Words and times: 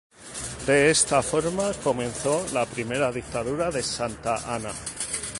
De 0.65 0.89
esta 0.89 1.21
forma 1.21 1.71
comenzó 1.83 2.43
la 2.53 2.65
primera 2.65 3.11
dictadura 3.11 3.69
de 3.69 3.83
Santa 3.83 4.51
Anna. 4.55 4.71